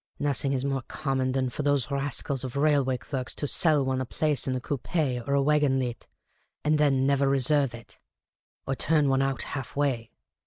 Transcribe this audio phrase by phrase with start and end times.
[0.17, 4.05] Nothing is more common than for those rascals of railway clerks to sell one a
[4.07, 6.07] place in a coupe or a tvagon lit,
[6.63, 7.99] and then never reserve it,
[8.65, 10.09] or turn one out half way.